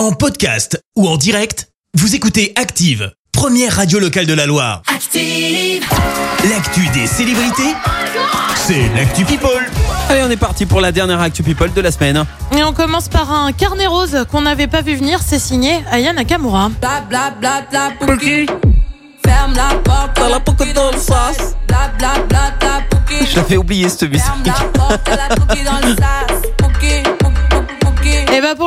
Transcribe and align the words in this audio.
En 0.00 0.12
podcast 0.12 0.82
ou 0.96 1.06
en 1.06 1.18
direct, 1.18 1.68
vous 1.92 2.14
écoutez 2.14 2.54
Active, 2.56 3.12
première 3.32 3.76
radio 3.76 3.98
locale 3.98 4.24
de 4.24 4.32
la 4.32 4.46
Loire. 4.46 4.80
Active. 4.86 5.84
L'actu 6.48 6.88
des 6.94 7.06
célébrités, 7.06 7.74
c'est 8.54 8.88
l'actu 8.96 9.26
People. 9.26 9.62
Allez, 10.08 10.22
on 10.22 10.30
est 10.30 10.38
parti 10.38 10.64
pour 10.64 10.80
la 10.80 10.90
dernière 10.90 11.20
Actu 11.20 11.42
People 11.42 11.70
de 11.74 11.82
la 11.82 11.90
semaine. 11.92 12.24
Et 12.56 12.64
on 12.64 12.72
commence 12.72 13.10
par 13.10 13.30
un 13.30 13.52
carnet 13.52 13.86
rose 13.86 14.24
qu'on 14.30 14.40
n'avait 14.40 14.68
pas 14.68 14.80
vu 14.80 14.94
venir, 14.94 15.20
c'est 15.22 15.38
signé 15.38 15.84
Aya 15.90 16.14
Nakamura. 16.14 16.70
Bla 16.80 17.02
bla 17.06 17.34
bla 17.38 17.66
bla 17.70 17.90
Pouki. 18.00 18.46
Ferme 19.22 19.52
la 19.54 19.74
porte. 19.84 20.18
La 20.30 20.40
pocket 20.40 20.74
dans 20.74 20.92
le 20.92 20.96
sas. 20.96 21.56
Bla 21.68 21.90
bla 21.98 22.14
bla 22.26 22.54
bla 22.58 22.80
Pouki. 22.88 23.26
Je 23.30 23.36
l'avais 23.36 23.58
oublié 23.58 23.86
cette 23.90 24.04
musique. 24.04 24.24
Ferme 24.24 24.44
la 24.46 24.78
porte. 24.78 25.00
Elle 25.12 25.20
a 25.20 25.36
Pouki 25.36 25.62
dans 25.62 25.86
le 25.86 25.94
sas. 25.94 26.29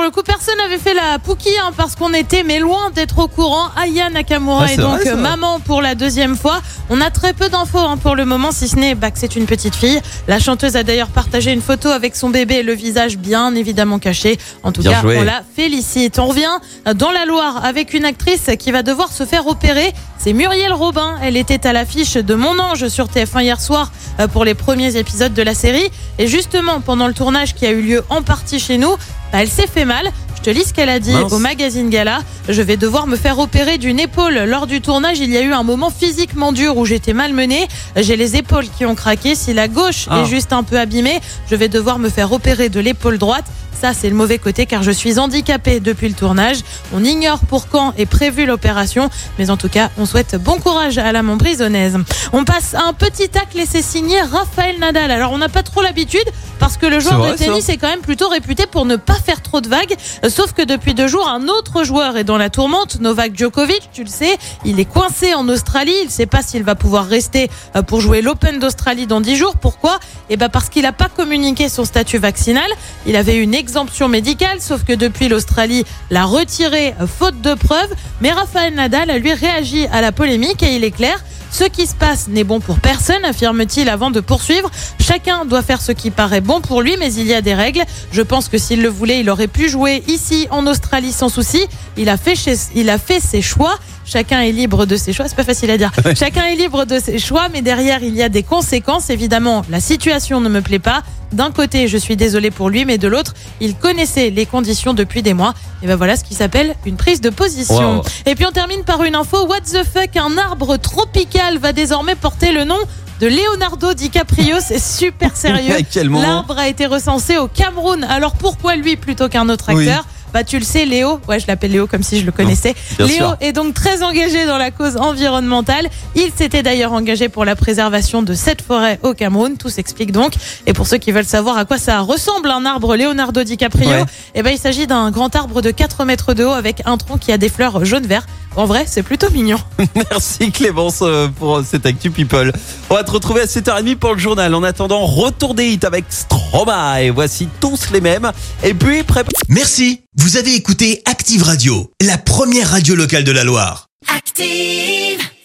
Le 0.04 0.12
coup, 0.12 0.22
personne 0.24 0.58
n'avait 0.58 0.78
fait 0.78 0.94
la 0.94 1.18
Pookie 1.20 1.50
hein, 1.62 1.72
parce 1.76 1.96
qu'on 1.96 2.14
était 2.14 2.44
mais 2.44 2.60
loin 2.60 2.92
d'être 2.92 3.20
au 3.20 3.27
courant. 3.27 3.68
Aya 3.76 4.10
Nakamura 4.10 4.66
Ah, 4.68 4.73
est 4.73 4.77
donc 4.77 5.00
vrai, 5.02 5.16
maman 5.16 5.60
pour 5.60 5.82
la 5.82 5.96
deuxième 5.96 6.36
fois. 6.36 6.62
On 6.90 7.02
a 7.02 7.10
très 7.10 7.34
peu 7.34 7.50
d'infos 7.50 7.80
hein, 7.80 7.98
pour 7.98 8.16
le 8.16 8.26
moment, 8.26 8.52
si 8.52 8.68
ce 8.68 8.76
n'est 8.76 8.96
bah, 8.96 9.12
que 9.12 9.20
c'est 9.20 9.36
une 9.36 9.46
petite 9.46 9.76
fille. 9.76 10.00
La 10.27 10.40
chanteuse 10.40 10.76
a 10.76 10.84
d'ailleurs 10.84 11.08
partagé 11.10 11.52
une 11.52 11.62
photo 11.62 11.90
avec 11.90 12.16
son 12.16 12.30
bébé, 12.30 12.63
le 12.63 12.74
visage 12.74 13.18
bien 13.18 13.55
évidemment 13.55 14.00
caché. 14.00 14.38
En 14.63 14.72
tout 14.72 14.82
Bien 14.82 14.91
cas, 14.94 15.02
joué. 15.02 15.18
on 15.20 15.24
la 15.24 15.41
félicite. 15.55 16.20
On 16.20 16.27
revient 16.27 16.60
dans 16.96 17.12
la 17.12 17.26
Loire 17.26 17.63
avec 17.66 17.94
une 17.94 18.05
actrice 18.05 18.49
qui 18.60 18.72
va 18.72 18.84
devoir 18.84 19.12
se 19.12 19.26
faire 19.26 19.48
opérer. 19.48 19.94
C'est 20.23 20.32
Muriel 20.32 20.72
Robin. 20.72 21.18
Elle 21.22 21.36
était 21.36 21.68
à 21.68 21.73
l'affiche 21.73 22.13
de 22.13 22.34
Mon 22.34 22.58
Ange 22.58 22.88
sur 22.88 23.08
TF1 23.08 23.44
hier 23.44 23.59
soir 23.59 23.91
euh, 24.22 24.30
pour 24.30 24.46
les 24.46 24.54
premiers 24.54 24.96
épisodes 24.96 25.34
de 25.34 25.41
la 25.41 25.54
série. 25.54 25.90
Et 26.18 26.27
justement, 26.27 26.80
pendant 26.80 27.08
le 27.08 27.13
tournage 27.13 27.54
qui 27.54 27.66
a 27.66 27.72
eu 27.72 27.82
lieu 27.82 28.05
en 28.08 28.22
partie 28.22 28.58
chez 28.58 28.77
nous, 28.77 28.96
bah, 29.34 29.40
elle 29.41 29.49
s'est 29.49 29.68
fait 29.68 29.84
mal. 29.84 30.09
Je 30.46 30.52
te 30.52 30.58
lis 30.58 30.66
ce 30.66 30.74
qu'elle 30.74 30.90
a 30.90 31.00
dit 31.00 31.14
Mince. 31.14 31.32
au 31.32 31.40
magazine 31.40 31.90
Gala. 31.90 32.20
Je 32.50 32.62
vais 32.62 32.76
devoir 32.76 33.08
me 33.08 33.16
faire 33.16 33.40
opérer 33.40 33.78
d'une 33.78 33.98
épaule. 33.98 34.40
Lors 34.46 34.68
du 34.68 34.82
tournage, 34.82 35.20
il 35.20 35.30
y 35.32 35.38
a 35.38 35.41
eu 35.41 35.54
un 35.54 35.63
moment 35.63 35.90
physiquement 35.90 36.52
dur 36.52 36.76
où 36.76 36.84
j'étais 36.85 37.13
malmenée. 37.13 37.66
J'ai 37.96 38.18
les 38.18 38.35
épaules 38.35 38.66
qui 38.77 38.85
ont 38.85 38.94
craqué. 38.94 39.35
Si 39.35 39.54
la 39.54 39.70
gauche 39.70 40.08
Ah. 40.10 40.20
est 40.20 40.26
juste 40.26 40.52
un 40.52 40.63
peu 40.63 40.77
abîmée, 40.77 41.22
je 41.50 41.55
vais 41.55 41.70
devoir 41.70 41.98
me 41.98 42.10
faire 42.10 42.34
opérer 42.34 42.68
de 42.68 42.82
l'épaule 42.82 43.18
droite. 43.20 43.46
Ça, 43.80 43.91
c'est 43.94 44.10
le 44.10 44.16
mauvais 44.16 44.38
côté 44.38 44.66
car 44.66 44.82
je 44.84 44.91
suis 44.91 45.18
handicapée 45.20 45.80
depuis 45.82 46.08
le 46.08 46.13
tournage. 46.13 46.57
On 46.94 47.04
ignore 47.04 47.40
pour 47.40 47.68
quand 47.70 47.94
est 47.98 48.05
prévue 48.05 48.46
l'opération, 48.46 49.10
mais 49.40 49.50
en 49.50 49.57
tout 49.57 49.68
cas, 49.68 49.90
on 49.98 50.05
souhaite 50.05 50.35
bon 50.41 50.57
courage 50.57 50.98
à 50.98 51.12
la 51.12 51.22
Montbrisonnaise. 51.24 51.98
On 52.32 52.46
passe 52.46 52.76
à 52.76 52.84
un 52.88 52.94
petit 52.94 53.28
tacle 53.30 53.60
et 53.60 53.66
c'est 53.66 53.82
signé 53.82 54.22
Raphaël 54.22 54.78
Nadal. 54.80 55.10
Alors, 55.12 55.32
on 55.34 55.38
n'a 55.38 55.50
pas 55.50 55.63
trop 55.63 55.82
l'habitude 55.82 56.24
parce 56.59 56.77
que 56.77 56.85
le 56.85 56.99
joueur 56.99 57.18
vrai, 57.18 57.32
de 57.34 57.37
tennis 57.37 57.70
est 57.70 57.77
quand 57.77 57.87
même 57.87 58.01
plutôt 58.01 58.29
réputé 58.29 58.65
pour 58.65 58.85
ne 58.85 58.96
pas 58.96 59.15
faire 59.15 59.41
trop 59.41 59.62
de 59.62 59.68
vagues. 59.68 59.96
Euh, 60.23 60.29
Sauf 60.29 60.54
que 60.54 60.62
depuis 60.62 60.93
deux 60.93 61.07
jours, 61.07 61.27
un 61.27 61.48
autre 61.48 61.84
joueur 61.84 62.18
est 62.18 62.23
dans 62.23 62.37
la 62.37 62.49
tourmente, 62.49 62.99
Novak 62.99 63.37
Djokovic, 63.37 63.90
tu 63.93 64.03
le 64.03 64.09
sais. 64.09 64.38
Il 64.66 64.79
est 64.79 64.85
coincé 64.85 65.34
en 65.34 65.47
Australie. 65.47 65.94
Il 66.01 66.06
ne 66.07 66.12
sait 66.12 66.25
pas 66.25 66.41
s'il 66.41 66.63
va 66.63 66.75
pouvoir 66.75 67.06
rester 67.06 67.50
euh, 67.75 67.81
pour 67.81 68.01
jouer 68.01 68.22
l'Open 68.22 68.59
d'Australie 68.59 69.07
dans 69.07 69.22
dix 69.22 69.35
jours. 69.35 69.56
Pourquoi? 69.57 70.00
Eh 70.29 70.38
ben 70.38 70.50
parce 70.50 70.69
qu'il 70.69 70.84
n'a 70.84 70.91
pas 70.91 71.09
communiqué 71.09 71.69
son 71.69 71.85
statut 71.85 72.18
vaccinal. 72.18 72.69
Il 73.06 73.16
avait 73.16 73.38
une 73.38 73.53
exemption 73.53 74.07
médicale, 74.07 74.59
sauf 74.62 74.84
que 74.84 74.94
depuis 74.94 75.28
l'Australie 75.28 75.85
l'a 76.09 76.25
retiré 76.25 76.95
euh, 77.00 77.07
faute 77.07 77.41
de 77.41 77.53
preuves. 77.53 77.94
Mais 78.22 78.31
Raphaël 78.31 78.73
Nadal 78.73 79.09
a 79.09 79.17
lui 79.17 79.34
réagi 79.34 79.88
à 79.91 80.01
la 80.01 80.12
polémique 80.12 80.63
et 80.63 80.75
il 80.75 80.84
est 80.84 80.91
clair. 80.91 81.23
Ce 81.53 81.66
qui 81.66 81.85
se 81.85 81.94
passe 81.94 82.29
n'est 82.29 82.44
bon 82.44 82.59
pour 82.59 82.79
personne, 82.79 83.23
affirme-t-il 83.23 83.88
avant 83.88 84.09
de 84.09 84.22
poursuivre. 84.22 84.72
Chacun 85.00 85.46
doit 85.46 85.62
faire 85.62 85.81
ce 85.81 85.91
qui 85.91 86.09
paraît 86.09 86.41
bon 86.41 86.62
pour 86.62 86.81
lui, 86.81 86.97
mais 86.97 87.13
il 87.13 87.28
y 87.28 87.34
a 87.35 87.41
des 87.41 87.53
règles. 87.53 87.84
Je 88.12 88.23
pense 88.23 88.50
que 88.50 88.57
s'il 88.57 88.81
le 88.81 88.90
voulait, 88.90 89.19
il 89.19 89.29
aurait 89.29 89.47
pu 89.47 89.69
jouer 89.69 90.03
ici 90.07 90.47
en 90.50 90.66
Australie 90.66 91.12
sans 91.12 91.29
souci. 91.29 91.68
Il 91.95 92.09
a 92.09 92.18
fait, 92.18 92.34
il 92.73 92.90
a 92.90 92.97
fait 92.97 93.19
ses 93.19 93.44
choix. 93.44 93.78
Chacun 94.06 94.41
est 94.41 94.51
libre 94.51 94.85
de 94.85 94.96
ses 94.96 95.13
choix. 95.13 95.28
C'est 95.28 95.35
pas 95.35 95.44
facile 95.44 95.72
à 95.72 95.78
dire. 95.78 95.91
Chacun 96.16 96.46
est 96.46 96.56
libre 96.56 96.85
de 96.85 97.00
ses 97.00 97.19
choix, 97.19 97.47
mais 97.51 97.62
derrière, 97.62 98.03
il 98.03 98.16
y 98.16 98.23
a 98.23 98.29
des 98.29 98.44
conséquences. 98.44 99.09
Évidemment, 99.09 99.63
la 99.69 99.79
situation 99.79 100.41
ne 100.41 100.50
me 100.50 100.61
plaît 100.61 100.79
pas. 100.79 101.03
D'un 101.31 101.51
côté, 101.51 101.88
je 101.88 101.97
suis 101.97 102.16
désolée 102.16 102.51
pour 102.51 102.69
lui, 102.69 102.85
mais 102.85 102.97
de 103.00 103.07
l'autre, 103.07 103.33
il 103.59 103.75
connaissait 103.75 104.29
les 104.29 104.45
conditions 104.45 104.94
depuis 104.94 105.23
des 105.23 105.33
mois. 105.33 105.53
Et 105.81 105.88
ben 105.88 105.95
voilà 105.95 106.16
ce 106.16 106.23
qui 106.23 106.35
s'appelle 106.35 106.75
une 106.85 106.95
prise 106.95 107.22
de 107.22 107.29
position. 107.29 107.97
Wow. 107.97 108.03
Et 108.28 108.35
puis 108.35 108.45
on 108.45 108.51
termine 108.51 108.83
par 108.83 109.03
une 109.03 109.16
info. 109.16 109.47
What 109.47 109.61
the 109.61 109.83
fuck 109.83 110.16
Un 110.16 110.38
arbre 110.38 110.78
tropical 110.78 111.57
va 111.57 111.73
désormais 111.73 112.16
porter 112.16 112.51
le 112.51 112.66
nom 112.66 112.78
de 113.19 113.28
Leonardo 113.28 113.94
DiCaprio. 113.94 114.57
C'est 114.59 114.79
super 114.79 115.35
sérieux. 115.35 115.75
L'arbre 116.22 116.57
a 116.57 116.67
été 116.67 116.85
recensé 116.85 117.38
au 117.38 117.47
Cameroun. 117.47 118.03
Alors 118.03 118.33
pourquoi 118.33 118.75
lui 118.75 118.95
plutôt 118.95 119.28
qu'un 119.28 119.49
autre 119.49 119.73
Oui. 119.73 119.89
Bah 120.33 120.44
tu 120.44 120.57
le 120.57 120.66
sais, 120.66 120.85
Léo. 120.85 121.19
Ouais, 121.27 121.39
je 121.39 121.45
l'appelle 121.47 121.71
Léo 121.71 121.85
comme 121.88 122.01
si 122.03 122.19
je 122.19 122.25
le 122.25 122.31
connaissais. 122.31 122.73
bien 122.97 123.05
Léo 123.05 123.16
sûr. 123.17 123.38
est 123.39 123.53
donc 123.53 123.73
très 123.73 124.01
engagé 124.03 124.45
dans 124.45 124.57
la 124.57 124.71
cause 124.71 124.97
environnementale. 124.97 125.88
Il 126.16 126.31
s'était 126.35 126.63
d'ailleurs 126.63 126.91
engagé 126.94 127.29
pour 127.29 127.45
la 127.45 127.55
préservation 127.55 128.23
de 128.23 128.33
cette 128.33 128.61
forêt 128.61 128.99
au 129.03 129.13
Cameroun. 129.13 129.57
Tout 129.57 129.69
s'explique 129.69 130.11
donc. 130.11 130.33
Et 130.66 130.73
pour 130.73 130.88
ceux 130.88 130.97
qui 130.97 131.11
veulent 131.11 131.23
savoir 131.25 131.57
à 131.57 131.66
quoi 131.66 131.77
ça 131.77 131.99
ressemble 132.01 132.49
un 132.49 132.66
arbre 132.66 132.95
Leonardo 132.95 133.43
DiCaprio, 133.43 133.89
Ouais. 133.89 134.03
eh 134.35 134.41
ben 134.43 134.49
il 134.51 134.57
s'agit 134.57 134.88
d'un 134.88 135.11
grand 135.11 135.35
arbre 135.35 135.61
de 135.61 135.69
4 135.72 136.05
mètres 136.05 136.33
de 136.33 136.43
haut 136.43 136.51
avec 136.51 136.81
un 136.85 136.97
tronc 136.97 137.17
qui 137.17 137.31
a 137.31 137.38
des 137.38 137.49
fleurs 137.49 137.85
jaune-vert. 137.85 138.25
En 138.56 138.66
vrai, 138.66 138.86
c'est 138.88 139.03
plutôt 139.03 139.30
mignon. 139.31 139.58
Merci 140.12 140.52
Clémence 140.52 141.00
euh, 141.02 141.28
pour 141.28 141.64
cette 141.66 141.86
Actu 141.86 142.12
People. 142.12 142.52
On 142.90 142.96
va 142.96 143.03
te 143.03 143.12
retrouver 143.12 143.41
à 143.41 143.46
7h30 143.46 143.96
pour 143.96 144.14
le 144.14 144.19
journal. 144.19 144.53
En 144.53 144.64
attendant, 144.64 145.06
retour 145.06 145.56
des 145.56 145.66
hits 145.69 145.80
avec 145.84 146.06
Stromae. 146.09 147.03
Et 147.03 147.09
voici 147.09 147.47
tous 147.59 147.90
les 147.91 148.02
mêmes. 148.02 148.31
Et 148.64 148.74
puis, 148.74 149.03
prépare. 149.03 149.31
Merci, 149.50 150.02
vous 150.18 150.38
avez 150.38 150.53
écouté 150.53 151.02
Active 151.06 151.44
Radio, 151.44 151.91
la 152.02 152.18
première 152.18 152.69
radio 152.69 152.96
locale 152.96 153.24
de 153.24 153.31
la 153.31 153.44
Loire. 153.44 153.88
Active. 154.16 155.32